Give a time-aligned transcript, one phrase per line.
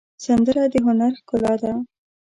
[0.23, 1.73] سندره د هنر ښکلا ده